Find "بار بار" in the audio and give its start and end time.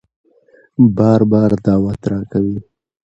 0.97-1.51